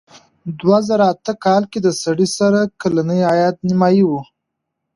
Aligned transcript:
دوه 0.59 0.79
زره 0.87 1.05
اته 1.13 1.33
کال 1.45 1.63
کې 1.71 1.79
د 1.83 1.87
سړي 2.01 2.27
سر 2.35 2.53
کلنی 2.81 3.21
عاید 3.29 3.55
نیمايي 3.67 4.03
و. 4.07 4.11